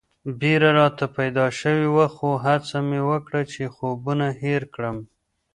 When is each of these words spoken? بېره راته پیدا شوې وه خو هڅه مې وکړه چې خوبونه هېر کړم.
بېره 0.39 0.69
راته 0.79 1.05
پیدا 1.17 1.45
شوې 1.59 1.87
وه 1.95 2.07
خو 2.15 2.29
هڅه 2.45 2.77
مې 2.87 2.99
وکړه 3.09 3.41
چې 3.51 3.61
خوبونه 3.75 4.27
هېر 4.41 4.61
کړم. 4.73 4.97